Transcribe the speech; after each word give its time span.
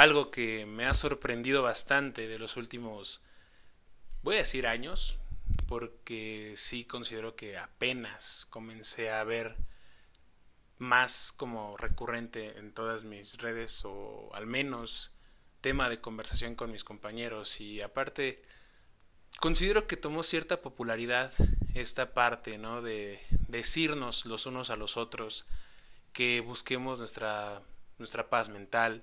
algo 0.00 0.30
que 0.30 0.66
me 0.66 0.86
ha 0.86 0.94
sorprendido 0.94 1.62
bastante 1.62 2.28
de 2.28 2.38
los 2.38 2.56
últimos, 2.56 3.24
voy 4.22 4.36
a 4.36 4.38
decir 4.38 4.66
años, 4.66 5.18
porque 5.68 6.54
sí 6.56 6.84
considero 6.84 7.34
que 7.36 7.56
apenas 7.56 8.46
comencé 8.50 9.10
a 9.10 9.24
ver 9.24 9.56
más 10.78 11.32
como 11.36 11.76
recurrente 11.76 12.58
en 12.58 12.72
todas 12.72 13.04
mis 13.04 13.38
redes 13.38 13.84
o 13.84 14.30
al 14.34 14.46
menos 14.46 15.12
tema 15.60 15.88
de 15.88 16.00
conversación 16.00 16.54
con 16.54 16.70
mis 16.70 16.84
compañeros 16.84 17.60
y 17.60 17.80
aparte 17.80 18.42
considero 19.40 19.86
que 19.86 19.96
tomó 19.96 20.22
cierta 20.22 20.60
popularidad 20.60 21.32
esta 21.74 22.12
parte, 22.12 22.58
¿no? 22.58 22.82
De 22.82 23.20
decirnos 23.48 24.26
los 24.26 24.46
unos 24.46 24.70
a 24.70 24.76
los 24.76 24.96
otros 24.96 25.46
que 26.12 26.40
busquemos 26.40 26.98
nuestra, 26.98 27.62
nuestra 27.98 28.28
paz 28.28 28.48
mental, 28.48 29.02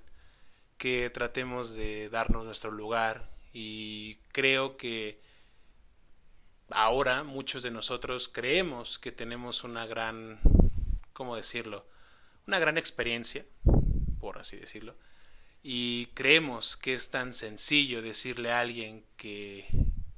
que 0.78 1.10
tratemos 1.10 1.76
de 1.76 2.10
darnos 2.10 2.46
nuestro 2.46 2.72
lugar 2.72 3.30
y 3.54 4.16
creo 4.32 4.78
que 4.78 5.20
ahora 6.70 7.24
muchos 7.24 7.64
de 7.64 7.72
nosotros 7.72 8.28
creemos 8.28 9.00
que 9.00 9.12
tenemos 9.12 9.64
una 9.64 9.86
gran, 9.86 10.40
¿cómo 11.14 11.36
decirlo? 11.36 11.86
Una 12.48 12.60
gran 12.60 12.78
experiencia, 12.78 13.46
por 14.20 14.40
así 14.40 14.58
decirlo, 14.58 14.96
y 15.62 16.08
creemos 16.08 16.76
que 16.76 16.94
es 16.94 17.10
tan 17.10 17.34
sencillo 17.34 18.02
decirle 18.02 18.52
a 18.52 18.60
alguien 18.60 19.06
que 19.16 19.66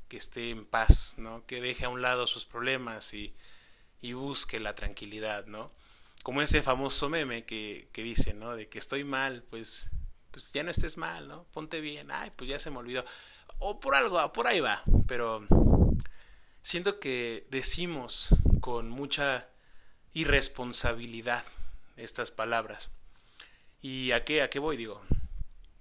que 0.08 0.17
esté 0.17 0.50
en 0.50 0.66
paz, 0.66 1.16
¿no? 1.17 1.45
Que 1.45 1.62
deje 1.62 1.86
a 1.86 1.90
un 1.90 2.02
lado 2.02 2.28
sus 2.28 2.45
problemas 2.45 3.14
y, 3.14 3.34
y 4.02 4.14
busque 4.14 4.59
la 4.59 4.76
tranquilidad, 4.76 5.45
¿no? 5.48 5.72
Como 6.23 6.42
ese 6.42 6.62
famoso 6.62 7.09
meme 7.09 7.45
que, 7.45 7.88
que 7.92 8.03
dice, 8.03 8.34
¿no? 8.34 8.56
De 8.56 8.67
que 8.67 8.80
estoy 8.80 9.03
mal, 9.03 9.44
pues, 9.50 9.90
pues 10.35 10.52
ya 10.52 10.63
no 10.63 10.71
estés 10.71 10.98
mal, 10.98 11.30
¿no? 11.30 11.45
Ponte 11.53 11.80
bien, 11.80 12.12
ay, 12.12 12.30
pues 12.35 12.49
ya 12.49 12.59
se 12.59 12.70
me 12.70 12.80
olvidó. 12.80 13.05
O 13.59 13.80
por 13.80 13.95
algo, 13.95 14.33
por 14.33 14.47
ahí 14.47 14.59
va, 14.59 14.83
pero 15.08 15.47
siento 16.61 17.00
que 17.00 17.47
decimos 17.52 18.36
con 18.59 18.89
mucha 18.89 19.47
irresponsabilidad 20.14 21.45
estas 21.95 22.31
palabras. 22.31 22.92
¿Y 23.81 24.11
a 24.11 24.25
qué, 24.25 24.42
a 24.42 24.50
qué 24.50 24.59
voy? 24.59 24.75
Digo, 24.75 25.02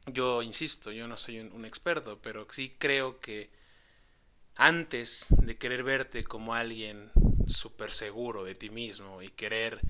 yo 0.06 0.40
insisto, 0.40 0.92
yo 0.92 1.08
no 1.08 1.18
soy 1.18 1.40
un, 1.40 1.52
un 1.52 1.64
experto, 1.64 2.20
pero 2.22 2.46
sí 2.48 2.76
creo 2.78 3.18
que 3.18 3.50
antes 4.54 5.26
de 5.30 5.58
querer 5.58 5.82
verte 5.82 6.22
como 6.22 6.54
alguien 6.54 7.10
súper 7.48 7.92
seguro 7.92 8.44
de 8.44 8.54
ti 8.54 8.70
mismo 8.70 9.20
y 9.20 9.30
querer 9.30 9.80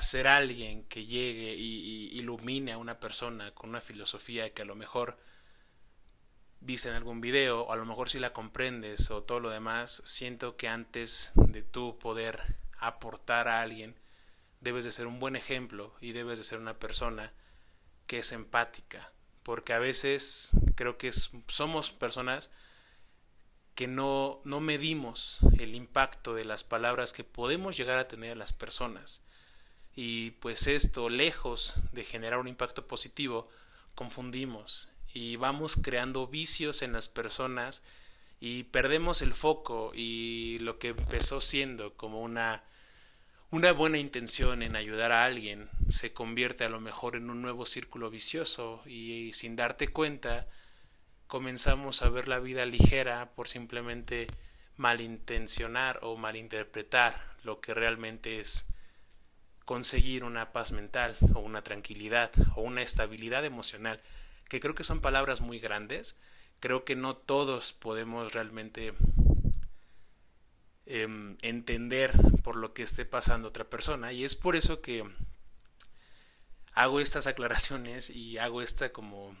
ser 0.00 0.28
alguien 0.28 0.84
que 0.84 1.06
llegue 1.06 1.54
y, 1.54 2.18
ilumine 2.18 2.72
a 2.72 2.78
una 2.78 3.00
persona 3.00 3.52
con 3.52 3.70
una 3.70 3.80
filosofía 3.80 4.52
que 4.52 4.62
a 4.62 4.66
lo 4.66 4.74
mejor 4.74 5.18
viste 6.60 6.90
en 6.90 6.94
algún 6.94 7.20
video 7.20 7.62
o 7.62 7.72
a 7.72 7.76
lo 7.76 7.86
mejor 7.86 8.10
si 8.10 8.18
la 8.18 8.32
comprendes 8.32 9.10
o 9.10 9.22
todo 9.22 9.40
lo 9.40 9.50
demás, 9.50 10.02
siento 10.04 10.56
que 10.56 10.68
antes 10.68 11.32
de 11.34 11.62
tú 11.62 11.98
poder 11.98 12.56
aportar 12.78 13.48
a 13.48 13.62
alguien, 13.62 13.96
debes 14.60 14.84
de 14.84 14.92
ser 14.92 15.06
un 15.06 15.18
buen 15.18 15.36
ejemplo 15.36 15.94
y 16.00 16.12
debes 16.12 16.38
de 16.38 16.44
ser 16.44 16.58
una 16.58 16.78
persona 16.78 17.32
que 18.06 18.18
es 18.18 18.32
empática, 18.32 19.10
porque 19.42 19.72
a 19.72 19.78
veces 19.78 20.50
creo 20.74 20.98
que 20.98 21.12
somos 21.12 21.90
personas 21.90 22.50
que 23.74 23.88
no, 23.88 24.42
no 24.44 24.60
medimos 24.60 25.38
el 25.58 25.74
impacto 25.74 26.34
de 26.34 26.44
las 26.44 26.62
palabras 26.62 27.14
que 27.14 27.24
podemos 27.24 27.76
llegar 27.76 27.98
a 27.98 28.08
tener 28.08 28.32
a 28.32 28.36
las 28.36 28.52
personas. 28.52 29.22
Y 29.94 30.32
pues 30.32 30.66
esto, 30.66 31.08
lejos 31.08 31.74
de 31.92 32.04
generar 32.04 32.38
un 32.38 32.48
impacto 32.48 32.86
positivo, 32.86 33.48
confundimos 33.94 34.88
y 35.12 35.36
vamos 35.36 35.76
creando 35.76 36.26
vicios 36.26 36.82
en 36.82 36.92
las 36.92 37.08
personas 37.08 37.82
y 38.40 38.64
perdemos 38.64 39.22
el 39.22 39.34
foco 39.34 39.92
y 39.94 40.58
lo 40.60 40.78
que 40.78 40.88
empezó 40.88 41.40
siendo 41.40 41.94
como 41.94 42.22
una 42.22 42.64
una 43.50 43.72
buena 43.72 43.98
intención 43.98 44.62
en 44.62 44.76
ayudar 44.76 45.12
a 45.12 45.26
alguien 45.26 45.68
se 45.90 46.14
convierte 46.14 46.64
a 46.64 46.70
lo 46.70 46.80
mejor 46.80 47.16
en 47.16 47.28
un 47.28 47.42
nuevo 47.42 47.66
círculo 47.66 48.08
vicioso 48.08 48.82
y 48.86 49.32
sin 49.34 49.56
darte 49.56 49.88
cuenta 49.88 50.46
comenzamos 51.26 52.00
a 52.00 52.08
ver 52.08 52.28
la 52.28 52.38
vida 52.38 52.64
ligera 52.64 53.32
por 53.34 53.48
simplemente 53.48 54.26
malintencionar 54.78 55.98
o 56.00 56.16
malinterpretar 56.16 57.36
lo 57.44 57.60
que 57.60 57.74
realmente 57.74 58.40
es 58.40 58.66
conseguir 59.72 60.22
una 60.22 60.52
paz 60.52 60.70
mental 60.70 61.16
o 61.32 61.40
una 61.40 61.62
tranquilidad 61.62 62.30
o 62.56 62.60
una 62.60 62.82
estabilidad 62.82 63.42
emocional, 63.46 64.02
que 64.50 64.60
creo 64.60 64.74
que 64.74 64.84
son 64.84 65.00
palabras 65.00 65.40
muy 65.40 65.60
grandes, 65.60 66.14
creo 66.60 66.84
que 66.84 66.94
no 66.94 67.16
todos 67.16 67.72
podemos 67.72 68.34
realmente 68.34 68.92
em, 70.84 71.38
entender 71.40 72.12
por 72.44 72.56
lo 72.56 72.74
que 72.74 72.82
esté 72.82 73.06
pasando 73.06 73.48
otra 73.48 73.64
persona 73.64 74.12
y 74.12 74.24
es 74.24 74.36
por 74.36 74.56
eso 74.56 74.82
que 74.82 75.10
hago 76.74 77.00
estas 77.00 77.26
aclaraciones 77.26 78.10
y 78.10 78.36
hago 78.36 78.60
esta 78.60 78.92
como 78.92 79.34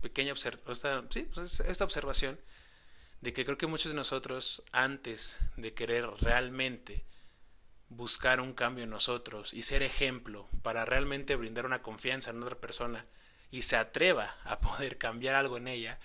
pequeña 0.00 0.32
pues 0.64 0.84
esta 0.84 1.84
observación 1.84 2.38
de 3.20 3.32
que 3.32 3.44
creo 3.44 3.58
que 3.58 3.66
muchos 3.66 3.90
de 3.90 3.96
nosotros, 3.96 4.62
antes 4.70 5.40
de 5.56 5.74
querer 5.74 6.06
realmente 6.20 7.04
buscar 7.96 8.40
un 8.40 8.52
cambio 8.52 8.84
en 8.84 8.90
nosotros 8.90 9.54
y 9.54 9.62
ser 9.62 9.82
ejemplo 9.82 10.48
para 10.62 10.84
realmente 10.84 11.36
brindar 11.36 11.66
una 11.66 11.82
confianza 11.82 12.30
en 12.30 12.42
otra 12.42 12.56
persona 12.56 13.06
y 13.50 13.62
se 13.62 13.76
atreva 13.76 14.36
a 14.44 14.60
poder 14.60 14.98
cambiar 14.98 15.34
algo 15.34 15.56
en 15.56 15.68
ella, 15.68 15.98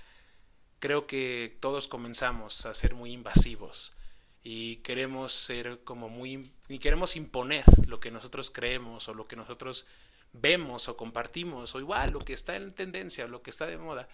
creo 0.80 1.08
que 1.08 1.58
todos 1.60 1.88
comenzamos 1.88 2.66
a 2.66 2.74
ser 2.74 2.94
muy 2.94 3.12
invasivos 3.12 3.96
y 4.44 4.78
queremos 4.78 5.34
ser 5.34 5.84
como 5.84 6.10
muy 6.10 6.52
y 6.68 6.80
queremos 6.80 7.16
imponer 7.16 7.64
lo 7.88 8.00
que 8.00 8.12
nosotros 8.12 8.52
creemos 8.52 9.08
o 9.08 9.14
lo 9.14 9.28
que 9.28 9.36
nosotros 9.36 9.86
vemos 10.34 10.88
o 10.90 10.98
compartimos, 10.98 11.74
o 11.76 11.80
igual 11.80 12.12
lo 12.12 12.20
que 12.20 12.34
está 12.34 12.56
en 12.56 12.74
tendencia, 12.74 13.26
o 13.26 13.28
lo 13.28 13.42
que 13.42 13.50
está 13.50 13.66
de 13.66 13.78
moda, 13.78 14.08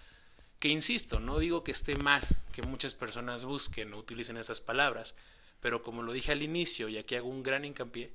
que 0.60 0.70
insisto, 0.70 1.20
no 1.20 1.40
digo 1.40 1.64
que 1.64 1.72
esté 1.72 1.96
mal 1.98 2.26
que 2.52 2.62
muchas 2.62 2.94
personas 2.94 3.44
busquen 3.44 3.94
o 3.94 3.98
utilicen 3.98 4.38
esas 4.38 4.62
palabras, 4.62 5.16
pero 5.64 5.82
como 5.82 6.04
lo 6.04 6.12
dije 6.12 6.34
al 6.34 6.44
inicio 6.44 6.90
y 6.90 6.98
aquí 6.98 7.16
hago 7.16 7.30
un 7.30 7.42
gran 7.42 7.64
hincapié, 7.64 8.12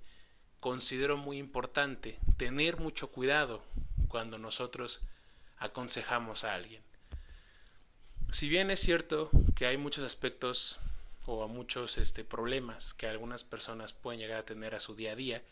considero 0.60 1.16
muy 1.16 1.38
importante 1.38 2.18
tener 2.36 2.78
mucho 2.78 3.10
cuidado 3.10 3.64
cuando 4.06 4.36
nosotros 4.36 5.00
aconsejamos 5.56 6.44
a 6.44 6.52
alguien. 6.54 6.82
Si 8.30 8.50
bien 8.50 8.70
es 8.70 8.80
cierto 8.80 9.30
que 9.56 9.64
hay 9.64 9.78
muchos 9.78 10.04
aspectos 10.04 10.78
o 11.24 11.48
muchos 11.48 11.96
este, 11.96 12.22
problemas 12.22 12.92
que 12.92 13.06
algunas 13.06 13.44
personas 13.44 13.94
pueden 13.94 14.20
llegar 14.20 14.40
a 14.40 14.44
tener 14.44 14.74
a 14.74 14.80
su 14.80 14.94
día 14.94 15.12
a 15.12 15.16
día, 15.16 15.42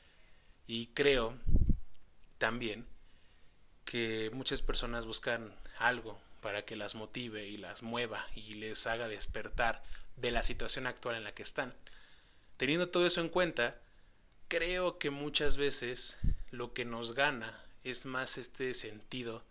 y 0.66 0.88
creo 0.88 1.38
también 2.36 2.84
que 3.86 4.30
muchas 4.34 4.60
personas 4.60 5.06
buscan 5.06 5.54
algo 5.78 6.20
para 6.46 6.64
que 6.64 6.76
las 6.76 6.94
motive 6.94 7.48
y 7.48 7.56
las 7.56 7.82
mueva 7.82 8.24
y 8.36 8.54
les 8.54 8.86
haga 8.86 9.08
despertar 9.08 9.82
de 10.14 10.30
la 10.30 10.44
situación 10.44 10.86
actual 10.86 11.16
en 11.16 11.24
la 11.24 11.34
que 11.34 11.42
están. 11.42 11.74
Teniendo 12.56 12.88
todo 12.88 13.04
eso 13.04 13.20
en 13.20 13.30
cuenta, 13.30 13.80
creo 14.46 14.96
que 14.96 15.10
muchas 15.10 15.56
veces 15.56 16.20
lo 16.52 16.72
que 16.72 16.84
nos 16.84 17.14
gana 17.14 17.60
es 17.82 18.06
más 18.06 18.38
este 18.38 18.74
sentido 18.74 19.42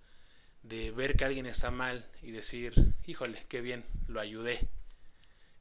de 0.64 0.92
ver 0.92 1.18
que 1.18 1.26
alguien 1.26 1.48
está 1.48 1.70
mal 1.70 2.06
y 2.24 2.32
decir, 2.32 2.74
híjole, 3.06 3.46
qué 3.50 3.60
bien, 3.60 3.84
lo 4.08 4.22
ayudé. 4.22 4.66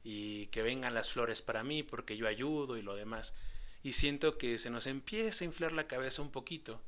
Y 0.05 0.45
que 0.47 0.61
vengan 0.61 0.93
las 0.93 1.11
flores 1.11 1.41
para 1.41 1.65
mí 1.65 1.83
porque 1.83 2.15
yo 2.15 2.29
ayudo 2.29 2.77
y 2.77 2.81
lo 2.81 2.95
demás. 2.95 3.33
Y 3.83 3.91
siento 3.91 4.37
que 4.37 4.57
se 4.57 4.69
nos 4.69 4.87
empieza 4.87 5.43
a 5.43 5.47
inflar 5.47 5.73
la 5.73 5.87
cabeza 5.87 6.21
un 6.21 6.31
poquito 6.31 6.79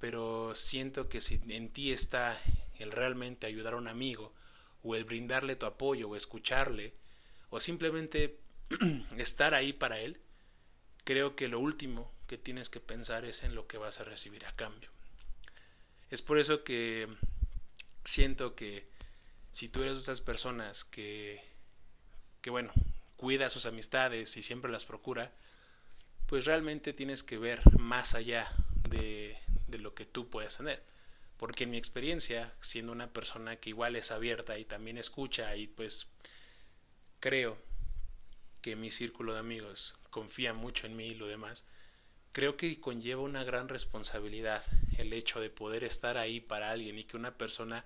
pero 0.00 0.54
siento 0.54 1.08
que 1.08 1.20
si 1.20 1.40
en 1.48 1.68
ti 1.70 1.92
está 1.92 2.40
el 2.78 2.92
realmente 2.92 3.46
ayudar 3.46 3.74
a 3.74 3.78
un 3.78 3.88
amigo, 3.88 4.32
o 4.82 4.94
el 4.94 5.04
brindarle 5.04 5.56
tu 5.56 5.66
apoyo, 5.66 6.08
o 6.08 6.16
escucharle, 6.16 6.94
o 7.50 7.60
simplemente 7.60 8.38
estar 9.16 9.54
ahí 9.54 9.72
para 9.72 10.00
él, 10.00 10.20
creo 11.04 11.36
que 11.36 11.48
lo 11.48 11.60
último 11.60 12.12
que 12.26 12.38
tienes 12.38 12.68
que 12.68 12.80
pensar 12.80 13.24
es 13.24 13.42
en 13.42 13.54
lo 13.54 13.66
que 13.66 13.78
vas 13.78 14.00
a 14.00 14.04
recibir 14.04 14.44
a 14.46 14.54
cambio. 14.54 14.90
Es 16.10 16.22
por 16.22 16.38
eso 16.38 16.64
que 16.64 17.08
siento 18.04 18.54
que 18.54 18.88
si 19.52 19.68
tú 19.68 19.80
eres 19.80 19.94
de 19.94 20.00
esas 20.00 20.20
personas 20.20 20.84
que, 20.84 21.42
que 22.40 22.50
bueno, 22.50 22.72
cuida 23.16 23.50
sus 23.50 23.66
amistades 23.66 24.36
y 24.36 24.42
siempre 24.42 24.70
las 24.70 24.84
procura, 24.84 25.32
pues 26.26 26.44
realmente 26.44 26.92
tienes 26.92 27.22
que 27.22 27.38
ver 27.38 27.60
más 27.78 28.14
allá 28.14 28.50
de, 28.88 29.38
de 29.66 29.78
lo 29.78 29.94
que 29.94 30.04
tú 30.04 30.28
puedes 30.28 30.56
tener. 30.56 30.82
Porque 31.38 31.64
en 31.64 31.70
mi 31.70 31.78
experiencia, 31.78 32.52
siendo 32.60 32.92
una 32.92 33.12
persona 33.12 33.56
que 33.56 33.70
igual 33.70 33.96
es 33.96 34.10
abierta 34.10 34.58
y 34.58 34.64
también 34.64 34.98
escucha 34.98 35.56
y 35.56 35.68
pues 35.68 36.08
creo 37.20 37.56
que 38.60 38.76
mi 38.76 38.90
círculo 38.90 39.32
de 39.32 39.40
amigos 39.40 39.98
confía 40.10 40.52
mucho 40.52 40.86
en 40.86 40.96
mí 40.96 41.06
y 41.06 41.14
lo 41.14 41.28
demás, 41.28 41.64
creo 42.32 42.56
que 42.56 42.80
conlleva 42.80 43.22
una 43.22 43.44
gran 43.44 43.68
responsabilidad 43.68 44.64
el 44.98 45.12
hecho 45.12 45.40
de 45.40 45.48
poder 45.48 45.84
estar 45.84 46.18
ahí 46.18 46.40
para 46.40 46.70
alguien 46.70 46.98
y 46.98 47.04
que 47.04 47.16
una 47.16 47.38
persona 47.38 47.84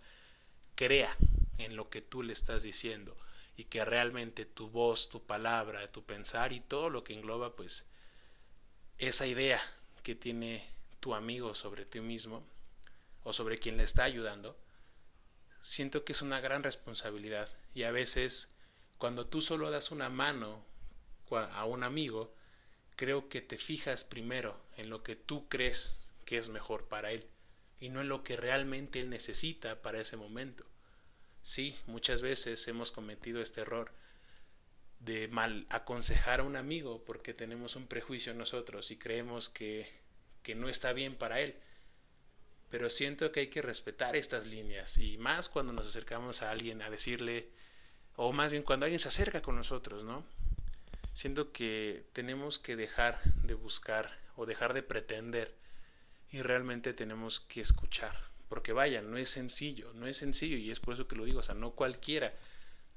crea 0.75 1.15
en 1.59 1.77
lo 1.77 1.91
que 1.91 2.01
tú 2.01 2.23
le 2.23 2.33
estás 2.33 2.63
diciendo 2.63 3.17
y 3.57 3.65
que 3.65 3.85
realmente 3.85 4.47
tu 4.47 4.69
voz, 4.69 5.09
tu 5.09 5.23
palabra, 5.23 5.93
tu 5.93 6.05
pensar 6.05 6.53
y 6.53 6.61
todo 6.61 6.89
lo 6.89 7.05
que 7.05 7.15
engloba 7.15 7.55
pues 7.55 7.87
esa 8.99 9.27
idea 9.27 9.61
que 10.03 10.15
tiene 10.15 10.67
tu 11.01 11.15
amigo 11.15 11.55
sobre 11.55 11.85
ti 11.85 12.01
mismo 12.01 12.43
o 13.25 13.33
sobre 13.33 13.59
quien 13.59 13.77
le 13.77 13.85
está 13.85 14.05
ayudando, 14.05 14.59
siento 15.61 16.05
que 16.05 16.13
es 16.13 16.23
una 16.23 16.41
gran 16.41 16.63
responsabilidad 16.63 17.49
y 17.75 17.85
a 17.85 17.93
veces 17.93 18.53
cuando 18.99 19.27
tú 19.27 19.41
solo 19.41 19.71
das 19.71 19.91
una 19.91 20.09
mano 20.09 20.65
a 21.31 21.65
un 21.65 21.83
amigo, 21.83 22.35
creo 22.97 23.29
que 23.29 23.41
te 23.41 23.59
fijas 23.59 24.05
primero 24.05 24.61
en 24.77 24.91
lo 24.91 25.03
que 25.03 25.17
tú 25.17 25.49
crees 25.49 26.03
que 26.25 26.39
es 26.39 26.51
mejor 26.51 26.89
para 26.89 27.11
él 27.13 27.27
y 27.81 27.89
no 27.89 28.01
en 28.01 28.09
lo 28.09 28.23
que 28.23 28.37
realmente 28.37 29.01
él 29.01 29.11
necesita 29.11 29.83
para 29.83 30.01
ese 30.01 30.17
momento. 30.17 30.65
Sí, 31.43 31.77
muchas 31.87 32.23
veces 32.23 32.67
hemos 32.69 32.93
cometido 32.93 33.43
este 33.43 33.63
error 33.63 33.93
de 35.01 35.27
mal 35.27 35.67
aconsejar 35.69 36.41
a 36.41 36.45
un 36.45 36.55
amigo 36.55 37.05
porque 37.05 37.35
tenemos 37.35 37.75
un 37.75 37.89
prejuicio 37.89 38.35
nosotros 38.35 38.91
y 38.93 38.97
creemos 38.97 39.49
que, 39.49 39.91
que 40.45 40.55
no 40.55 40.69
está 40.69 40.93
bien 40.93 41.17
para 41.17 41.41
él. 41.41 41.57
Pero 42.73 42.89
siento 42.89 43.31
que 43.33 43.41
hay 43.41 43.47
que 43.49 43.61
respetar 43.61 44.17
estas 44.17 44.47
líneas 44.47 44.97
y 44.97 45.19
más 45.19 45.51
cuando 45.51 45.75
nos 45.75 45.87
acercamos 45.87 46.41
a 46.41 46.51
alguien 46.51 46.81
a 46.81 46.89
decirle, 46.89 47.51
o 48.17 48.33
más 48.33 48.51
bien 48.51 48.63
cuando 48.63 48.87
alguien 48.87 48.99
se 48.99 49.09
acerca 49.09 49.43
con 49.43 49.57
nosotros, 49.57 50.05
¿no? 50.05 50.25
Siento 51.13 51.53
que 51.53 52.07
tenemos 52.15 52.59
que 52.59 52.75
dejar 52.75 53.23
de 53.43 53.53
buscar 53.53 54.19
o 54.37 54.47
dejar 54.47 54.73
de 54.73 54.83
pretender 54.83 55.55
y 56.31 56.41
realmente 56.41 56.95
tenemos 56.95 57.41
que 57.41 57.61
escuchar. 57.61 58.19
Porque 58.49 58.73
vaya, 58.73 59.03
no 59.03 59.19
es 59.19 59.29
sencillo, 59.29 59.93
no 59.93 60.07
es 60.07 60.17
sencillo 60.17 60.57
y 60.57 60.71
es 60.71 60.81
por 60.81 60.95
eso 60.95 61.07
que 61.07 61.17
lo 61.17 61.27
digo, 61.27 61.41
o 61.41 61.43
sea, 61.43 61.55
no 61.55 61.73
cualquiera 61.73 62.33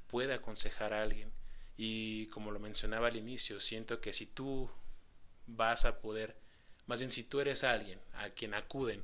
puede 0.07 0.33
aconsejar 0.33 0.93
a 0.93 1.01
alguien 1.01 1.33
y 1.75 2.27
como 2.27 2.51
lo 2.51 2.59
mencionaba 2.61 3.07
al 3.09 3.17
inicio, 3.17 3.59
siento 3.59 3.99
que 3.99 4.13
si 4.13 4.25
tú 4.25 4.71
vas 5.47 5.83
a 5.83 5.99
poder, 5.99 6.37
más 6.87 6.99
bien 6.99 7.11
si 7.11 7.23
tú 7.23 7.41
eres 7.41 7.65
alguien 7.65 7.99
a 8.13 8.29
quien 8.29 8.53
acuden 8.53 9.03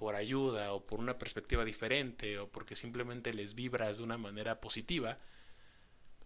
por 0.00 0.14
ayuda 0.14 0.72
o 0.72 0.86
por 0.86 0.98
una 0.98 1.18
perspectiva 1.18 1.62
diferente 1.62 2.38
o 2.38 2.48
porque 2.48 2.74
simplemente 2.74 3.34
les 3.34 3.54
vibras 3.54 3.98
de 3.98 4.04
una 4.04 4.16
manera 4.16 4.58
positiva, 4.58 5.18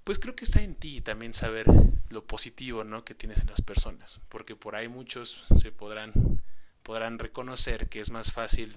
pues 0.04 0.20
creo 0.20 0.36
que 0.36 0.44
está 0.44 0.62
en 0.62 0.76
ti 0.76 1.00
también 1.00 1.34
saber 1.34 1.66
lo 2.08 2.24
positivo 2.24 2.84
¿no? 2.84 3.04
que 3.04 3.16
tienes 3.16 3.40
en 3.40 3.48
las 3.48 3.62
personas, 3.62 4.20
porque 4.28 4.54
por 4.54 4.76
ahí 4.76 4.86
muchos 4.86 5.44
se 5.56 5.72
podrán, 5.72 6.12
podrán 6.84 7.18
reconocer 7.18 7.88
que 7.88 7.98
es 7.98 8.10
más 8.10 8.30
fácil 8.30 8.72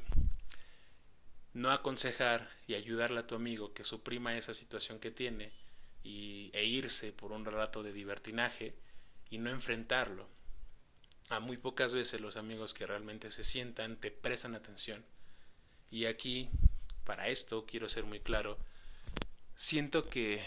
no 1.54 1.70
aconsejar 1.70 2.50
y 2.66 2.74
ayudarle 2.74 3.20
a 3.20 3.28
tu 3.28 3.36
amigo 3.36 3.76
que 3.76 3.84
suprima 3.84 4.36
esa 4.36 4.56
situación 4.56 4.98
que 4.98 5.12
tiene 5.12 5.52
y, 6.04 6.50
e 6.54 6.66
irse 6.66 7.12
por 7.12 7.34
un 7.34 7.46
rato 7.46 7.84
de 7.84 7.94
divertinaje 7.94 8.74
y 9.30 9.38
no 9.38 9.52
enfrentarlo. 9.52 10.28
A 11.30 11.40
muy 11.40 11.58
pocas 11.58 11.94
veces 11.94 12.22
los 12.22 12.38
amigos 12.38 12.74
que 12.74 12.86
realmente 12.86 13.32
se 13.32 13.44
sientan 13.44 13.98
te 13.98 14.12
prestan 14.12 14.56
atención. 14.56 15.04
Y 15.92 16.06
aquí, 16.06 16.50
para 17.04 17.28
esto, 17.28 17.66
quiero 17.66 17.90
ser 17.90 18.06
muy 18.06 18.20
claro, 18.20 18.58
siento 19.56 20.06
que... 20.06 20.46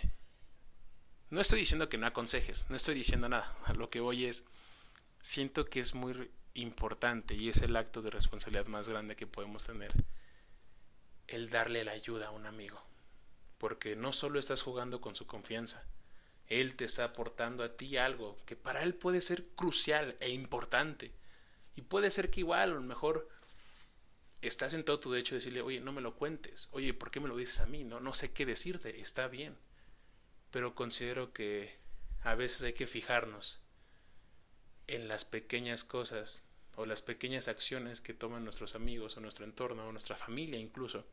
No 1.30 1.40
estoy 1.40 1.60
diciendo 1.60 1.88
que 1.88 1.98
no 1.98 2.06
aconsejes, 2.06 2.68
no 2.70 2.76
estoy 2.76 2.94
diciendo 2.94 3.28
nada. 3.28 3.56
Lo 3.76 3.88
que 3.88 4.00
voy 4.00 4.24
es, 4.24 4.44
siento 5.20 5.66
que 5.66 5.80
es 5.80 5.94
muy 5.94 6.30
importante 6.54 7.34
y 7.34 7.48
es 7.48 7.62
el 7.62 7.76
acto 7.76 8.02
de 8.02 8.10
responsabilidad 8.10 8.66
más 8.66 8.88
grande 8.88 9.14
que 9.14 9.26
podemos 9.26 9.64
tener 9.64 9.92
el 11.28 11.50
darle 11.50 11.84
la 11.84 11.92
ayuda 11.92 12.28
a 12.28 12.30
un 12.32 12.46
amigo 12.46 12.82
porque 13.60 13.94
no 13.94 14.14
solo 14.14 14.40
estás 14.40 14.62
jugando 14.62 15.02
con 15.02 15.14
su 15.14 15.26
confianza, 15.26 15.84
él 16.50 16.74
te 16.74 16.84
está 16.84 17.04
aportando 17.04 17.64
a 17.64 17.76
ti 17.76 17.96
algo 17.96 18.36
que 18.44 18.56
para 18.56 18.82
él 18.82 18.94
puede 18.94 19.22
ser 19.22 19.46
crucial 19.54 20.16
e 20.20 20.30
importante. 20.30 21.12
Y 21.76 21.82
puede 21.82 22.10
ser 22.10 22.30
que 22.30 22.40
igual, 22.40 22.70
a 22.70 22.74
lo 22.74 22.82
mejor 22.82 23.28
estás 24.42 24.74
en 24.74 24.84
todo 24.84 25.00
tu 25.00 25.12
derecho 25.12 25.34
de 25.34 25.38
decirle, 25.38 25.62
oye, 25.62 25.80
no 25.80 25.92
me 25.92 26.00
lo 26.00 26.16
cuentes, 26.16 26.68
oye, 26.72 26.92
¿por 26.92 27.10
qué 27.10 27.20
me 27.20 27.28
lo 27.28 27.36
dices 27.36 27.60
a 27.60 27.66
mí? 27.66 27.84
No, 27.84 28.00
no 28.00 28.12
sé 28.12 28.32
qué 28.32 28.44
decirte, 28.44 29.00
está 29.00 29.28
bien. 29.28 29.56
Pero 30.50 30.74
considero 30.74 31.32
que 31.32 31.78
a 32.22 32.34
veces 32.34 32.62
hay 32.62 32.72
que 32.72 32.88
fijarnos 32.88 33.60
en 34.88 35.06
las 35.06 35.24
pequeñas 35.24 35.84
cosas 35.84 36.42
o 36.74 36.84
las 36.84 37.00
pequeñas 37.00 37.46
acciones 37.46 38.00
que 38.00 38.12
toman 38.12 38.44
nuestros 38.44 38.74
amigos 38.74 39.16
o 39.16 39.20
nuestro 39.20 39.44
entorno 39.44 39.86
o 39.86 39.92
nuestra 39.92 40.16
familia 40.16 40.58
incluso 40.58 41.06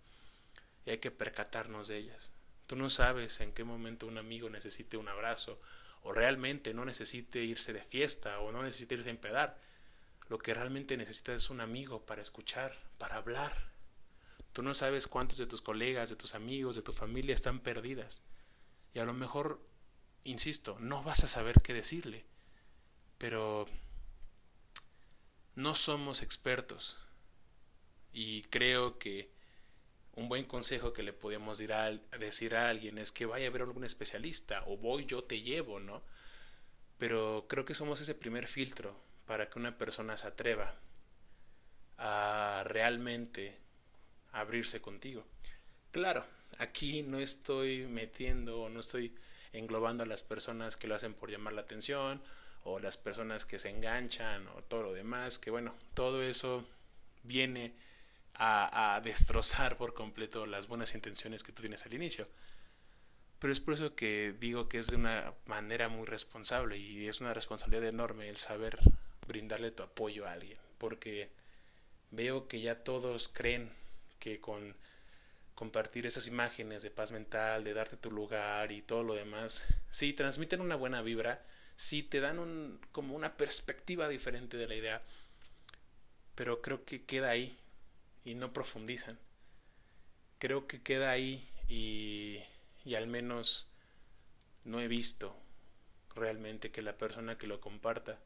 y 0.85 0.91
hay 0.91 0.97
que 0.97 1.11
percatarnos 1.11 1.87
de 1.87 1.97
ellas. 1.97 2.31
Tú 2.67 2.75
no 2.75 2.89
sabes 2.89 3.39
en 3.39 3.53
qué 3.53 3.63
momento 3.63 4.07
un 4.07 4.17
amigo 4.17 4.49
necesite 4.49 4.97
un 4.97 5.07
abrazo 5.07 5.59
o 6.03 6.13
realmente 6.13 6.73
no 6.73 6.85
necesite 6.85 7.39
irse 7.39 7.73
de 7.73 7.81
fiesta 7.81 8.39
o 8.39 8.51
no 8.51 8.61
necesite 8.61 8.95
irse 8.95 9.09
a 9.09 9.11
empedar. 9.11 9.59
Lo 10.27 10.37
que 10.37 10.53
realmente 10.53 10.97
necesita 10.97 11.33
es 11.33 11.49
un 11.49 11.61
amigo 11.61 12.05
para 12.05 12.21
escuchar, 12.21 12.77
para 12.97 13.15
hablar. 13.15 13.71
Tú 14.51 14.63
no 14.63 14.73
sabes 14.73 15.07
cuántos 15.07 15.37
de 15.37 15.47
tus 15.47 15.61
colegas, 15.61 16.09
de 16.09 16.17
tus 16.17 16.35
amigos, 16.35 16.75
de 16.75 16.81
tu 16.81 16.91
familia 16.91 17.33
están 17.33 17.61
perdidas. 17.61 18.21
Y 18.93 18.99
a 18.99 19.05
lo 19.05 19.13
mejor, 19.13 19.61
insisto, 20.25 20.77
no 20.79 21.03
vas 21.03 21.23
a 21.23 21.27
saber 21.27 21.61
qué 21.61 21.73
decirle. 21.73 22.25
Pero 23.17 23.67
no 25.55 25.73
somos 25.73 26.21
expertos. 26.21 26.97
Y 28.11 28.43
creo 28.43 28.97
que 28.99 29.31
un 30.17 30.29
buen 30.29 30.45
consejo 30.45 30.93
que 30.93 31.03
le 31.03 31.13
podemos 31.13 31.59
decir 31.59 32.55
a 32.55 32.69
alguien 32.69 32.97
es 32.97 33.11
que 33.11 33.27
vaya 33.27 33.47
a 33.47 33.51
ver 33.51 33.61
a 33.61 33.65
algún 33.65 33.83
especialista 33.83 34.63
o 34.65 34.75
voy 34.75 35.05
yo 35.05 35.23
te 35.23 35.41
llevo, 35.41 35.79
¿no? 35.79 36.01
Pero 36.97 37.45
creo 37.47 37.65
que 37.65 37.75
somos 37.75 38.01
ese 38.01 38.15
primer 38.15 38.47
filtro 38.47 38.99
para 39.27 39.47
que 39.47 39.59
una 39.59 39.77
persona 39.77 40.17
se 40.17 40.27
atreva 40.27 40.73
a 41.99 42.63
realmente 42.65 43.59
abrirse 44.31 44.81
contigo. 44.81 45.23
Claro, 45.91 46.25
aquí 46.57 47.03
no 47.03 47.19
estoy 47.19 47.85
metiendo 47.85 48.61
o 48.61 48.69
no 48.69 48.79
estoy 48.79 49.13
englobando 49.53 50.01
a 50.03 50.07
las 50.07 50.23
personas 50.23 50.77
que 50.77 50.87
lo 50.87 50.95
hacen 50.95 51.13
por 51.13 51.29
llamar 51.29 51.53
la 51.53 51.61
atención 51.61 52.23
o 52.63 52.79
las 52.79 52.97
personas 52.97 53.45
que 53.45 53.59
se 53.59 53.69
enganchan 53.69 54.47
o 54.47 54.63
todo 54.63 54.81
lo 54.81 54.93
demás, 54.93 55.37
que 55.37 55.51
bueno, 55.51 55.75
todo 55.93 56.23
eso 56.23 56.67
viene 57.21 57.73
a, 58.37 59.01
destrozar 59.03 59.77
por 59.77 59.93
completo 59.93 60.45
las 60.45 60.67
buenas 60.67 60.93
intenciones 60.93 61.43
que 61.43 61.51
tú 61.51 61.61
tienes 61.61 61.85
al 61.85 61.93
inicio. 61.93 62.27
Pero 63.39 63.53
es 63.53 63.59
por 63.59 63.73
eso 63.73 63.95
que 63.95 64.33
digo 64.39 64.67
que 64.67 64.79
es 64.79 64.87
de 64.87 64.95
una 64.95 65.33
manera 65.45 65.89
muy 65.89 66.05
responsable 66.05 66.77
y 66.77 67.07
es 67.07 67.21
una 67.21 67.33
responsabilidad 67.33 67.85
enorme 67.85 68.29
el 68.29 68.37
saber 68.37 68.79
brindarle 69.27 69.71
tu 69.71 69.83
apoyo 69.83 70.25
a 70.25 70.31
alguien, 70.33 70.57
porque 70.77 71.29
veo 72.11 72.47
que 72.47 72.61
ya 72.61 72.83
todos 72.83 73.27
creen 73.27 73.71
que 74.19 74.39
con 74.39 74.75
compartir 75.53 76.05
esas 76.05 76.27
imágenes 76.27 76.83
de 76.83 76.91
paz 76.91 77.11
mental, 77.11 77.63
de 77.63 77.73
darte 77.73 77.97
tu 77.97 78.11
lugar 78.11 78.71
y 78.71 78.81
todo 78.81 79.03
lo 79.03 79.15
demás, 79.15 79.67
sí 79.89 80.13
transmiten 80.13 80.61
una 80.61 80.75
buena 80.75 81.01
vibra, 81.01 81.43
sí 81.75 82.03
te 82.03 82.19
dan 82.19 82.39
un, 82.39 82.79
como 82.91 83.15
una 83.15 83.37
perspectiva 83.37 84.07
diferente 84.07 84.57
de 84.57 84.67
la 84.67 84.75
idea, 84.75 85.01
pero 86.35 86.61
creo 86.61 86.85
que 86.85 87.05
queda 87.05 87.29
ahí 87.29 87.57
y 88.27 88.35
no 88.35 88.51
profundizan. 88.51 89.17
Creo 90.37 90.67
que 90.67 90.81
queda 90.81 91.11
ahí 91.11 91.49
y, 91.69 92.43
y 92.83 92.95
al 92.95 93.07
menos 93.07 93.71
no 94.65 94.81
he 94.81 94.89
visto 94.89 95.33
realmente 96.13 96.69
que 96.69 96.81
la 96.81 96.97
persona 96.97 97.37
que 97.37 97.47
lo 97.47 97.61
comparta 97.61 98.19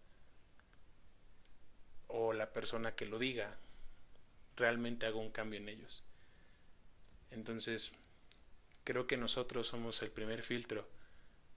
o 2.07 2.33
la 2.33 2.51
persona 2.51 2.95
que 2.95 3.05
lo 3.05 3.19
diga 3.19 3.55
realmente 4.57 5.05
haga 5.05 5.17
un 5.17 5.29
cambio 5.29 5.59
en 5.59 5.69
ellos. 5.69 6.03
Entonces, 7.29 7.91
creo 8.83 9.05
que 9.05 9.17
nosotros 9.17 9.67
somos 9.67 10.01
el 10.01 10.09
primer 10.09 10.41
filtro 10.41 10.87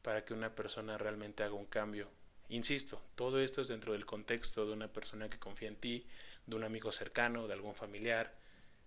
para 0.03 0.27
que 0.27 0.35
una 0.35 0.55
persona 0.55 0.99
realmente 0.99 1.45
haga 1.45 1.55
un 1.55 1.65
cambio. 1.65 2.11
Insisto, 2.51 3.01
todo 3.15 3.41
esto 3.41 3.63
es 3.63 3.69
dentro 3.69 3.95
del 3.95 4.05
contexto 4.05 4.67
de 4.67 4.75
una 4.75 4.89
persona 4.89 5.31
que 5.31 5.39
confía 5.39 5.69
en 5.69 5.77
ti, 5.77 6.07
de 6.47 6.57
un 6.57 6.65
amigo 6.65 6.93
cercano, 6.93 7.47
de 7.47 7.55
algún 7.55 7.75
familiar 7.75 8.35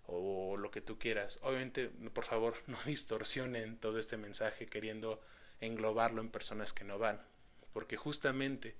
o 0.06 0.56
lo 0.56 0.70
que 0.70 0.80
tú 0.80 0.98
quieras. 0.98 1.38
Obviamente, 1.42 1.88
por 1.88 2.24
favor, 2.24 2.54
no 2.66 2.78
distorsionen 2.86 3.78
todo 3.78 3.98
este 3.98 4.16
mensaje 4.16 4.66
queriendo 4.66 5.20
englobarlo 5.60 6.20
en 6.20 6.30
personas 6.30 6.72
que 6.72 6.84
no 6.84 6.98
van, 6.98 7.20
porque 7.72 7.96
justamente 7.96 8.76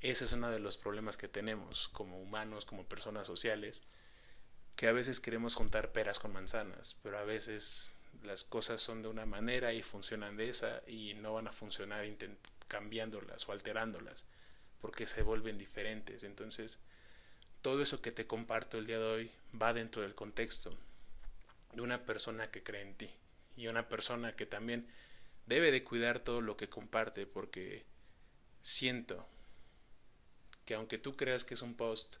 ese 0.00 0.26
es 0.26 0.32
uno 0.32 0.50
de 0.50 0.60
los 0.60 0.76
problemas 0.76 1.16
que 1.16 1.28
tenemos 1.28 1.88
como 1.88 2.20
humanos, 2.20 2.64
como 2.64 2.84
personas 2.84 3.26
sociales, 3.26 3.82
que 4.76 4.86
a 4.86 4.92
veces 4.92 5.18
queremos 5.18 5.56
juntar 5.56 5.90
peras 5.90 6.20
con 6.20 6.32
manzanas, 6.32 6.96
pero 7.02 7.18
a 7.18 7.24
veces 7.24 7.96
las 8.22 8.44
cosas 8.44 8.80
son 8.80 9.02
de 9.02 9.08
una 9.08 9.26
manera 9.26 9.72
y 9.72 9.82
funcionan 9.82 10.36
de 10.36 10.48
esa 10.48 10.82
y 10.86 11.14
no 11.14 11.34
van 11.34 11.48
a 11.48 11.52
funcionar 11.52 12.06
cambiándolas 12.68 13.48
o 13.48 13.52
alterándolas 13.52 14.24
porque 14.80 15.06
se 15.06 15.22
vuelven 15.22 15.58
diferentes. 15.58 16.22
Entonces, 16.22 16.78
todo 17.62 17.82
eso 17.82 18.00
que 18.00 18.12
te 18.12 18.26
comparto 18.26 18.78
el 18.78 18.86
día 18.86 18.98
de 18.98 19.04
hoy 19.04 19.30
va 19.60 19.72
dentro 19.72 20.02
del 20.02 20.14
contexto 20.14 20.70
de 21.72 21.82
una 21.82 22.04
persona 22.04 22.50
que 22.50 22.62
cree 22.62 22.82
en 22.82 22.94
ti 22.94 23.10
y 23.56 23.66
una 23.66 23.88
persona 23.88 24.36
que 24.36 24.46
también 24.46 24.88
debe 25.46 25.72
de 25.72 25.84
cuidar 25.84 26.20
todo 26.20 26.40
lo 26.40 26.56
que 26.56 26.68
comparte 26.68 27.26
porque 27.26 27.84
siento 28.62 29.26
que 30.64 30.74
aunque 30.74 30.98
tú 30.98 31.16
creas 31.16 31.44
que 31.44 31.54
es 31.54 31.62
un 31.62 31.74
post 31.74 32.16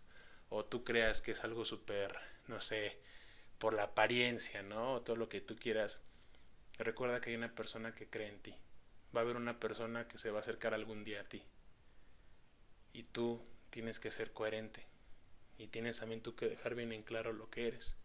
o 0.48 0.64
tú 0.64 0.82
creas 0.84 1.20
que 1.22 1.32
es 1.32 1.44
algo 1.44 1.64
súper, 1.64 2.16
no 2.46 2.60
sé, 2.60 2.98
por 3.58 3.74
la 3.74 3.84
apariencia, 3.84 4.62
¿no? 4.62 4.94
O 4.94 5.02
todo 5.02 5.16
lo 5.16 5.28
que 5.28 5.40
tú 5.40 5.56
quieras, 5.56 6.00
recuerda 6.78 7.20
que 7.20 7.30
hay 7.30 7.36
una 7.36 7.54
persona 7.54 7.94
que 7.94 8.08
cree 8.08 8.28
en 8.28 8.40
ti. 8.40 8.54
Va 9.14 9.20
a 9.20 9.24
haber 9.24 9.36
una 9.36 9.60
persona 9.60 10.08
que 10.08 10.18
se 10.18 10.30
va 10.30 10.38
a 10.38 10.40
acercar 10.40 10.74
algún 10.74 11.04
día 11.04 11.20
a 11.20 11.24
ti. 11.24 11.42
Y 12.92 13.02
tú 13.02 13.42
tienes 13.70 14.00
que 14.00 14.10
ser 14.10 14.32
coherente. 14.32 14.86
Y 15.58 15.66
tienes 15.66 15.98
también 15.98 16.22
tú 16.22 16.34
que 16.34 16.48
dejar 16.48 16.74
bien 16.74 16.92
en 16.92 17.02
claro 17.02 17.32
lo 17.32 17.50
que 17.50 17.66
eres. 17.68 17.96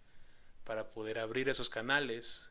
Para 0.64 0.92
poder 0.92 1.20
abrir 1.20 1.50
esos 1.50 1.70
canales. 1.70 2.44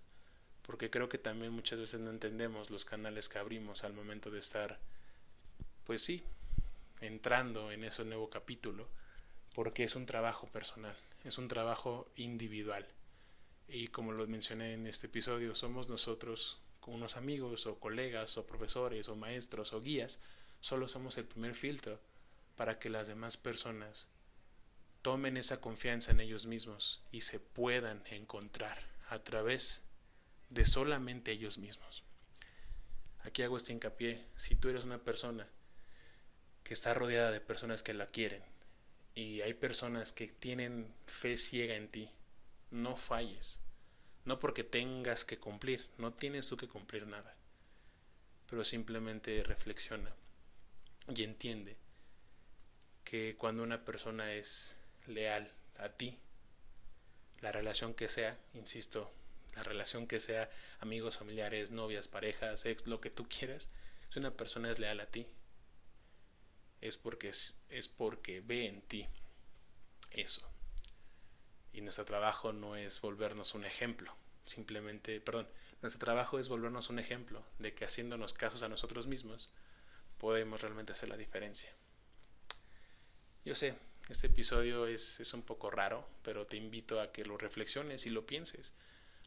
Porque 0.63 0.91
creo 0.91 1.09
que 1.09 1.19
también 1.19 1.53
muchas 1.53 1.81
veces 1.81 2.01
no 2.01 2.11
entendemos 2.11 2.71
los 2.71 2.85
canales 2.85 3.29
que 3.29 3.39
abrimos 3.39 3.83
al 3.83 3.93
momento 3.93 4.31
de 4.31 4.39
estar, 4.39 4.79
pues 5.85 6.03
sí, 6.05 6.23
entrando 7.03 7.73
en 7.73 7.85
ese 7.85 8.05
nuevo 8.05 8.31
capítulo, 8.31 8.89
porque 9.55 9.85
es 9.85 9.97
un 9.97 10.07
trabajo 10.07 10.47
personal, 10.47 10.97
es 11.25 11.37
un 11.37 11.49
trabajo 11.49 12.09
individual. 12.17 12.87
Y 13.69 13.89
como 13.89 14.13
lo 14.13 14.27
mencioné 14.27 14.75
en 14.75 14.87
este 14.87 15.09
episodio, 15.09 15.55
somos 15.55 15.89
nosotros, 15.89 16.61
unos 16.87 17.17
amigos 17.17 17.67
o 17.67 17.79
colegas 17.79 18.37
o 18.37 18.47
profesores 18.47 19.09
o 19.09 19.17
maestros 19.17 19.73
o 19.73 19.81
guías, 19.81 20.21
solo 20.61 20.89
somos 20.89 21.19
el 21.19 21.25
primer 21.25 21.55
filtro 21.55 21.99
para 22.57 22.79
que 22.79 22.89
las 22.89 23.09
demás 23.09 23.37
personas 23.37 24.09
tomen 25.03 25.37
esa 25.37 25.61
confianza 25.61 26.13
en 26.13 26.21
ellos 26.21 26.47
mismos 26.47 27.03
y 27.11 27.23
se 27.23 27.41
puedan 27.41 28.03
encontrar 28.07 28.79
a 29.09 29.19
través 29.19 29.83
de 30.49 30.65
solamente 30.65 31.33
ellos 31.33 31.59
mismos. 31.59 32.05
Aquí 33.25 33.43
hago 33.43 33.57
este 33.57 33.73
hincapié, 33.73 34.25
si 34.37 34.55
tú 34.55 34.69
eres 34.69 34.85
una 34.85 34.99
persona 34.99 35.49
que 36.65 36.75
está 36.75 36.95
rodeada 36.95 37.31
de 37.31 37.41
personas 37.41 37.83
que 37.83 37.95
la 37.95 38.07
quieren 38.07 38.43
y 39.15 39.41
hay 39.43 39.55
personas 39.55 40.13
que 40.13 40.29
tienen 40.29 40.95
fe 41.07 41.37
ciega 41.37 41.75
en 41.75 41.89
ti, 41.89 42.11
no 42.71 42.97
falles. 42.97 43.61
No 44.25 44.39
porque 44.39 44.63
tengas 44.63 45.25
que 45.25 45.39
cumplir, 45.39 45.89
no 45.99 46.13
tienes 46.13 46.47
tú 46.47 46.57
que 46.57 46.69
cumplir 46.69 47.07
nada. 47.07 47.37
Pero 48.49 48.65
simplemente 48.65 49.43
reflexiona 49.43 50.15
y 51.15 51.25
entiende 51.25 51.77
que 53.05 53.37
cuando 53.37 53.63
una 53.63 53.85
persona 53.85 54.33
es 54.33 54.79
leal 55.07 55.53
a 55.77 55.91
ti, 55.91 56.19
la 57.41 57.53
relación 57.53 57.95
que 57.95 58.09
sea, 58.09 58.39
insisto, 58.55 59.13
la 59.55 59.63
relación 59.63 60.07
que 60.07 60.21
sea, 60.21 60.51
amigos, 60.81 61.19
familiares, 61.19 61.71
novias, 61.71 62.09
parejas, 62.09 62.65
ex, 62.65 62.87
lo 62.87 63.01
que 63.01 63.11
tú 63.11 63.29
quieras, 63.29 63.69
si 64.11 64.19
una 64.19 64.31
persona 64.31 64.71
es 64.71 64.79
leal 64.79 65.01
a 65.01 65.07
ti, 65.07 65.27
es 66.81 66.97
porque, 66.97 67.29
es, 67.29 67.89
porque 67.97 68.41
ve 68.41 68.67
en 68.67 68.83
ti 68.83 69.09
eso. 70.13 70.49
Y 71.73 71.81
nuestro 71.81 72.05
trabajo 72.05 72.53
no 72.53 72.77
es 72.77 73.01
volvernos 73.01 73.55
un 73.55 73.65
ejemplo, 73.65 74.15
simplemente, 74.45 75.21
perdón, 75.21 75.49
nuestro 75.81 76.01
trabajo 76.05 76.39
es 76.39 76.49
volvernos 76.49 76.91
un 76.91 76.99
ejemplo 76.99 77.43
de 77.59 77.75
que 77.75 77.85
haciéndonos 77.85 78.35
casos 78.35 78.63
a 78.63 78.69
nosotros 78.69 79.07
mismos 79.07 79.51
podemos 80.19 80.61
realmente 80.61 80.93
hacer 80.93 81.09
la 81.09 81.17
diferencia. 81.17 81.73
Yo 83.45 83.57
sé, 83.57 83.75
este 84.13 84.29
episodio 84.29 84.87
es, 84.87 85.21
es 85.21 85.35
un 85.35 85.43
poco 85.43 85.71
raro, 85.71 86.09
pero 86.23 86.47
te 86.47 86.57
invito 86.57 87.01
a 87.01 87.13
que 87.13 87.25
lo 87.25 87.37
reflexiones 87.37 88.07
y 88.07 88.11
lo 88.11 88.27
pienses. 88.27 88.75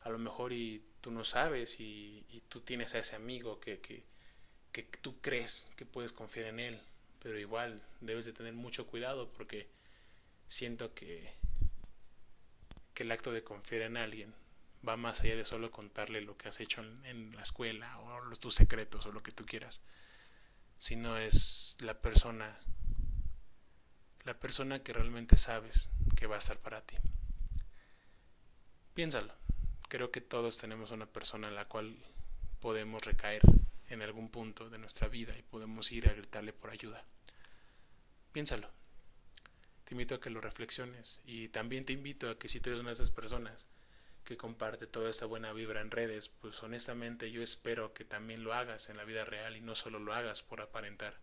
A 0.02 0.10
lo 0.10 0.18
mejor 0.18 0.54
y 0.54 0.84
tú 1.02 1.12
no 1.12 1.24
sabes 1.24 1.80
y, 1.80 2.24
tú 2.50 2.62
tienes 2.62 2.96
a 2.96 3.00
ese 3.00 3.16
amigo 3.16 3.60
que, 3.60 3.80
que, 3.80 4.04
que 4.72 4.84
tú 4.84 5.20
crees 5.22 5.70
que 5.76 5.86
puedes 5.86 6.14
confiar 6.14 6.48
en 6.48 6.60
él, 6.60 6.82
pero 7.22 7.40
igual 7.40 7.82
debes 8.02 8.26
de 8.26 8.34
tener 8.34 8.54
mucho 8.54 8.88
cuidado 8.88 9.32
porque 9.34 9.68
siento 10.48 10.94
que, 10.94 11.34
que 12.94 13.04
el 13.04 13.12
acto 13.12 13.32
de 13.32 13.44
confiar 13.44 13.82
en 13.82 13.98
alguien 13.98 14.34
va 14.88 14.98
más 14.98 15.22
allá 15.22 15.36
de 15.36 15.46
solo 15.46 15.72
contarle 15.72 16.22
lo 16.22 16.38
que 16.38 16.48
has 16.48 16.60
hecho 16.60 16.82
en, 17.04 17.36
la 17.36 17.42
escuela 17.42 18.00
o 18.00 18.22
los, 18.22 18.40
tus 18.40 18.56
secretos 18.56 19.06
o 19.06 19.12
lo 19.12 19.24
que 19.24 19.32
tú 19.32 19.46
quieras, 19.46 19.82
sino 20.78 21.18
es 21.18 21.78
la 21.80 22.00
persona, 22.00 22.58
la 24.26 24.40
persona 24.40 24.84
que 24.84 24.92
realmente 24.92 25.38
sabes 25.38 25.92
que 26.16 26.28
va 26.28 26.36
a 26.36 26.40
estar 26.40 26.58
para 26.58 26.82
ti. 26.82 26.98
Piénsalo, 28.96 29.34
creo 29.88 30.12
que 30.12 30.22
todos 30.22 30.58
tenemos 30.58 30.92
una 30.92 31.06
persona 31.06 31.48
en 31.48 31.56
la 31.56 31.68
cual 31.68 31.96
podemos 32.60 33.06
recaer 33.06 33.42
en 33.90 34.02
algún 34.02 34.30
punto 34.30 34.70
de 34.70 34.80
nuestra 34.80 35.08
vida 35.08 35.38
y 35.38 35.44
podemos 35.44 35.92
ir 35.92 36.10
a 36.10 36.14
gritarle 36.14 36.54
por 36.54 36.72
ayuda. 36.72 37.06
Piénsalo. 38.32 38.70
Te 39.84 39.94
invito 39.94 40.16
a 40.16 40.20
que 40.20 40.32
lo 40.32 40.42
reflexiones 40.42 41.22
y 41.26 41.50
también 41.50 41.86
te 41.86 41.94
invito 41.94 42.28
a 42.28 42.40
que 42.40 42.50
si 42.50 42.60
tú 42.60 42.72
eres 42.72 42.82
una 42.82 42.90
de 42.90 42.96
esas 42.96 43.12
personas 43.12 43.68
que 44.24 44.38
comparte 44.38 44.88
toda 44.88 45.12
esta 45.12 45.28
buena 45.28 45.54
vibra 45.54 45.82
en 45.82 45.92
redes, 45.92 46.30
pues 46.30 46.64
honestamente 46.64 47.30
yo 47.30 47.44
espero 47.44 47.94
que 47.94 48.04
también 48.04 48.44
lo 48.44 48.56
hagas 48.56 48.90
en 48.90 48.98
la 48.98 49.04
vida 49.04 49.24
real 49.24 49.56
y 49.56 49.62
no 49.62 49.76
solo 49.76 50.00
lo 50.00 50.16
hagas 50.16 50.42
por 50.42 50.62
aparentar 50.62 51.20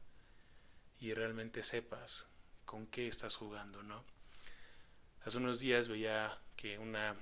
y 1.01 1.13
realmente 1.15 1.65
sepas 1.65 2.29
con 2.73 2.87
qué 2.87 3.07
estás 3.07 3.37
jugando, 3.37 3.83
¿no? 3.83 4.03
Hace 5.27 5.37
unos 5.37 5.61
días 5.61 5.89
veía 5.89 6.39
que 6.57 6.79
una 6.79 7.15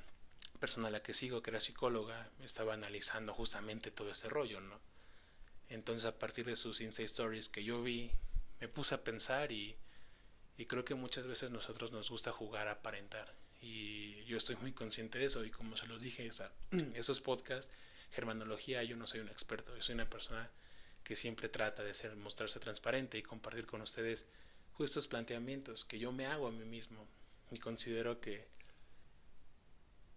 persona 0.61 0.87
a 0.87 0.91
la 0.93 1.03
que 1.03 1.13
sigo, 1.13 1.43
que 1.43 1.51
era 1.51 1.61
psicóloga, 1.61 2.31
estaba 2.41 2.75
analizando 2.75 3.35
justamente 3.35 3.91
todo 3.91 4.13
ese 4.13 4.29
rollo, 4.29 4.61
¿no? 4.61 4.79
Entonces 5.69 6.05
a 6.05 6.17
partir 6.21 6.47
de 6.47 6.55
sus 6.55 6.81
Insta 6.81 7.03
Stories 7.03 7.49
que 7.49 7.65
yo 7.65 7.83
vi, 7.83 8.13
me 8.61 8.69
puse 8.69 8.95
a 8.95 9.03
pensar 9.03 9.51
y, 9.51 9.75
y 10.57 10.67
creo 10.67 10.85
que 10.85 10.95
muchas 10.95 11.27
veces 11.27 11.51
nosotros 11.51 11.91
nos 11.91 12.11
gusta 12.11 12.31
jugar 12.31 12.69
a 12.69 12.75
aparentar. 12.75 13.35
Y 13.61 14.23
yo 14.27 14.37
estoy 14.37 14.55
muy 14.55 14.73
consciente 14.73 15.19
de 15.19 15.25
eso 15.25 15.45
y 15.45 15.51
como 15.51 15.77
se 15.77 15.89
los 15.89 16.01
dije, 16.01 16.29
esa, 16.29 16.53
esos 16.95 17.21
podcasts, 17.21 17.69
germanología, 18.13 18.85
yo 18.85 18.95
no 18.97 19.09
soy 19.09 19.19
un 19.19 19.29
experto, 19.29 19.77
yo 19.77 19.83
soy 19.83 19.97
una 19.97 20.09
persona 20.09 20.49
que 21.03 21.17
siempre 21.17 21.49
trata 21.49 21.83
de 21.83 21.93
ser, 21.93 22.15
mostrarse 22.15 22.61
transparente 22.61 23.19
y 23.19 23.25
compartir 23.25 23.67
con 23.67 23.83
ustedes 23.83 24.27
estos 24.85 25.07
planteamientos 25.07 25.85
que 25.85 25.99
yo 25.99 26.13
me 26.13 26.27
hago 26.27 26.49
a 26.49 26.53
mí 26.53 26.65
mismo 26.65 27.07
y 27.51 27.59
considero 27.59 28.21
que, 28.21 28.49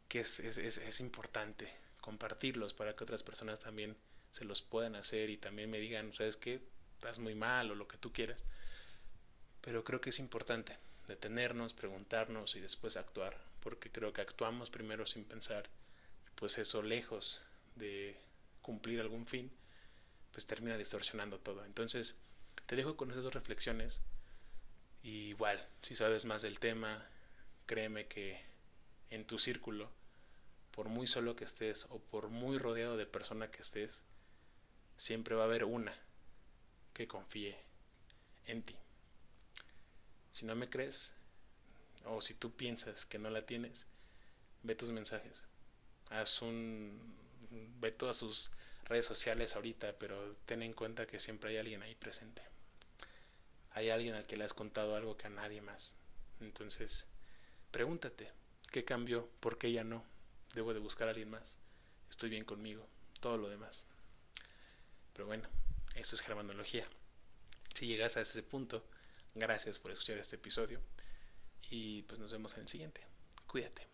que 0.07 0.19
es, 0.19 0.39
es, 0.39 0.57
es 0.57 0.99
importante 0.99 1.73
compartirlos 2.01 2.73
para 2.73 2.95
que 2.95 3.03
otras 3.03 3.23
personas 3.23 3.59
también 3.59 3.95
se 4.31 4.45
los 4.45 4.61
puedan 4.61 4.95
hacer 4.95 5.29
y 5.29 5.37
también 5.37 5.69
me 5.69 5.79
digan, 5.79 6.13
¿sabes 6.13 6.37
qué? 6.37 6.61
estás 7.03 7.19
muy 7.19 7.35
mal 7.35 7.69
o 7.69 7.75
lo 7.75 7.87
que 7.87 7.97
tú 7.97 8.13
quieras. 8.13 8.43
Pero 9.59 9.83
creo 9.83 9.99
que 9.99 10.11
es 10.11 10.19
importante 10.19 10.77
detenernos, 11.07 11.73
preguntarnos 11.73 12.55
y 12.55 12.61
después 12.61 12.95
actuar, 12.95 13.37
porque 13.59 13.91
creo 13.91 14.13
que 14.13 14.21
actuamos 14.21 14.69
primero 14.69 15.05
sin 15.05 15.25
pensar, 15.25 15.69
pues 16.35 16.57
eso 16.57 16.81
lejos 16.81 17.41
de 17.75 18.15
cumplir 18.61 19.01
algún 19.01 19.27
fin, 19.27 19.51
pues 20.31 20.45
termina 20.45 20.77
distorsionando 20.77 21.39
todo. 21.39 21.65
Entonces, 21.65 22.15
te 22.67 22.77
dejo 22.77 22.95
con 22.95 23.11
esas 23.11 23.23
dos 23.23 23.33
reflexiones. 23.33 24.01
Y 25.03 25.27
igual, 25.27 25.67
si 25.81 25.95
sabes 25.95 26.25
más 26.25 26.41
del 26.41 26.59
tema, 26.59 27.05
créeme 27.65 28.07
que 28.07 28.41
en 29.09 29.25
tu 29.25 29.37
círculo, 29.37 29.91
por 30.71 30.87
muy 30.87 31.07
solo 31.07 31.35
que 31.35 31.43
estés 31.43 31.85
o 31.89 31.99
por 31.99 32.29
muy 32.29 32.57
rodeado 32.57 32.97
de 32.97 33.05
persona 33.05 33.51
que 33.51 33.61
estés, 33.61 34.01
siempre 34.97 35.35
va 35.35 35.43
a 35.43 35.45
haber 35.45 35.65
una 35.65 35.93
que 36.93 37.07
confíe 37.07 37.57
en 38.45 38.63
ti. 38.63 38.75
Si 40.31 40.45
no 40.45 40.55
me 40.55 40.69
crees, 40.69 41.13
o 42.05 42.21
si 42.21 42.33
tú 42.33 42.55
piensas 42.55 43.05
que 43.05 43.19
no 43.19 43.29
la 43.29 43.45
tienes, 43.45 43.85
ve 44.63 44.75
tus 44.75 44.91
mensajes. 44.91 45.43
Haz 46.09 46.41
un. 46.41 47.21
Ve 47.79 47.91
todas 47.91 48.17
sus 48.17 48.51
redes 48.85 49.05
sociales 49.05 49.55
ahorita, 49.55 49.97
pero 49.99 50.35
ten 50.45 50.63
en 50.63 50.73
cuenta 50.73 51.05
que 51.05 51.19
siempre 51.19 51.51
hay 51.51 51.57
alguien 51.57 51.83
ahí 51.83 51.93
presente. 51.95 52.41
Hay 53.73 53.89
alguien 53.89 54.15
al 54.15 54.25
que 54.25 54.37
le 54.37 54.43
has 54.43 54.53
contado 54.53 54.95
algo 54.95 55.17
que 55.17 55.27
a 55.27 55.29
nadie 55.29 55.61
más. 55.61 55.95
Entonces, 56.39 57.07
pregúntate, 57.71 58.31
¿qué 58.71 58.85
cambió? 58.85 59.29
¿Por 59.39 59.57
qué 59.57 59.71
ya 59.71 59.83
no? 59.83 60.03
¿Debo 60.53 60.73
de 60.73 60.79
buscar 60.79 61.07
a 61.07 61.11
alguien 61.11 61.29
más? 61.29 61.57
Estoy 62.09 62.29
bien 62.29 62.45
conmigo, 62.45 62.87
todo 63.19 63.37
lo 63.37 63.49
demás. 63.49 63.85
Pero 65.13 65.25
bueno, 65.25 65.47
eso 65.95 66.15
es 66.15 66.21
germanología. 66.21 66.87
Si 67.73 67.87
llegas 67.87 68.17
a 68.17 68.21
ese 68.21 68.43
punto, 68.43 68.85
gracias 69.33 69.79
por 69.79 69.91
escuchar 69.91 70.17
este 70.17 70.35
episodio 70.35 70.79
y 71.69 72.03
pues 72.03 72.19
nos 72.19 72.31
vemos 72.31 72.53
en 72.55 72.61
el 72.61 72.69
siguiente. 72.69 73.01
Cuídate. 73.47 73.92